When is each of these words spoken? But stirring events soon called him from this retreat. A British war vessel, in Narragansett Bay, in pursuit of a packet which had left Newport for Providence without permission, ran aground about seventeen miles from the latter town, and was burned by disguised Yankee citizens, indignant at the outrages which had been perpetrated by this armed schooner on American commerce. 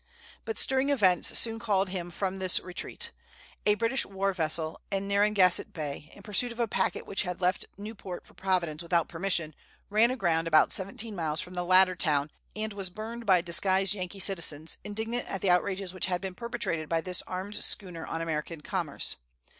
But 0.45 0.57
stirring 0.57 0.89
events 0.89 1.37
soon 1.37 1.59
called 1.59 1.89
him 1.89 2.09
from 2.09 2.37
this 2.39 2.59
retreat. 2.59 3.11
A 3.67 3.75
British 3.75 4.03
war 4.03 4.33
vessel, 4.33 4.81
in 4.89 5.07
Narragansett 5.07 5.73
Bay, 5.73 6.09
in 6.15 6.23
pursuit 6.23 6.51
of 6.51 6.59
a 6.59 6.67
packet 6.67 7.05
which 7.05 7.21
had 7.21 7.39
left 7.39 7.65
Newport 7.77 8.25
for 8.25 8.33
Providence 8.33 8.81
without 8.81 9.07
permission, 9.07 9.53
ran 9.91 10.09
aground 10.09 10.47
about 10.47 10.73
seventeen 10.73 11.15
miles 11.15 11.39
from 11.39 11.53
the 11.53 11.63
latter 11.63 11.95
town, 11.95 12.31
and 12.55 12.73
was 12.73 12.89
burned 12.89 13.27
by 13.27 13.41
disguised 13.41 13.93
Yankee 13.93 14.19
citizens, 14.19 14.79
indignant 14.83 15.27
at 15.29 15.41
the 15.41 15.51
outrages 15.51 15.93
which 15.93 16.07
had 16.07 16.19
been 16.19 16.33
perpetrated 16.33 16.89
by 16.89 16.99
this 16.99 17.21
armed 17.27 17.63
schooner 17.63 18.03
on 18.07 18.23
American 18.23 18.61
commerce. 18.61 19.17